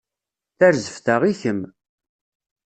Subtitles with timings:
[0.57, 1.61] Tarzeft-a i kemm.